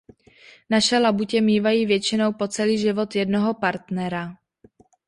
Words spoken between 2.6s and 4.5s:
život jednoho partnera.